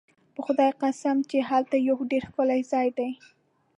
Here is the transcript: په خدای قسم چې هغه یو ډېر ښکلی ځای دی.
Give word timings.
په 0.33 0.39
خدای 0.45 0.71
قسم 0.83 1.15
چې 1.29 1.37
هغه 1.49 1.77
یو 1.89 1.97
ډېر 2.11 2.23
ښکلی 2.29 2.61
ځای 2.71 2.87
دی. 2.97 3.09